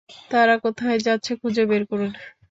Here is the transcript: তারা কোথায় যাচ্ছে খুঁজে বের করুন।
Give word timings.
তারা 0.31 0.55
কোথায় 0.63 0.99
যাচ্ছে 1.07 1.31
খুঁজে 1.41 1.63
বের 1.65 1.83
করুন। 1.89 2.11